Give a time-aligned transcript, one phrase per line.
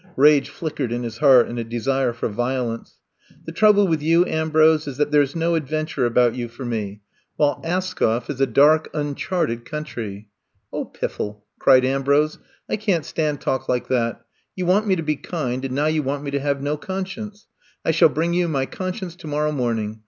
[0.15, 2.97] Rage flickered in his heart, and a desire for violence.
[3.45, 6.75] The trouble with you, Ambrose, is that there 's no adventure about you for me,
[6.77, 10.27] I'VE COME TO STAY 116 while Askoflf is a dark uncharted country/*
[10.73, 12.39] 0h, piffle!'' cried Ambrose.
[12.67, 14.25] I can't stand talk like that.
[14.55, 17.05] You want me to be kind, and now you want me to have no con
[17.05, 17.45] science.
[17.85, 19.99] I shall bring you my conscience tomorrow morning.